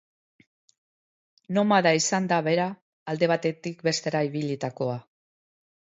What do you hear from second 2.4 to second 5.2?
bera, alde batetik bestera ibilitakoa.